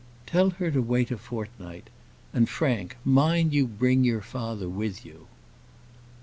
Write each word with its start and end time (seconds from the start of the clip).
"Tell 0.25 0.49
her 0.57 0.71
to 0.71 0.81
wait 0.81 1.11
a 1.11 1.17
fortnight. 1.19 1.91
And, 2.33 2.49
Frank, 2.49 2.97
mind 3.05 3.53
you 3.53 3.67
bring 3.67 4.03
your 4.03 4.21
father 4.21 4.67
with 4.67 5.05
you." 5.05 5.27